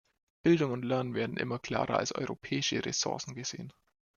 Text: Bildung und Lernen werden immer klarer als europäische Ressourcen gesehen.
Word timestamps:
Bildung 0.41 0.71
und 0.71 0.83
Lernen 0.83 1.13
werden 1.13 1.37
immer 1.37 1.59
klarer 1.59 1.97
als 1.99 2.11
europäische 2.15 2.83
Ressourcen 2.83 3.35
gesehen. 3.35 3.71